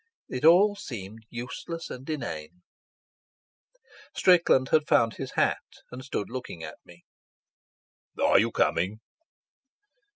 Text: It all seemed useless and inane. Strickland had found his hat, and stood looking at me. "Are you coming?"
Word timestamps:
It 0.29 0.43
all 0.43 0.75
seemed 0.75 1.27
useless 1.29 1.91
and 1.91 2.09
inane. 2.09 2.63
Strickland 4.15 4.69
had 4.69 4.87
found 4.87 5.13
his 5.17 5.33
hat, 5.33 5.61
and 5.91 6.03
stood 6.03 6.27
looking 6.27 6.63
at 6.63 6.79
me. 6.83 7.03
"Are 8.19 8.39
you 8.39 8.49
coming?" 8.51 8.99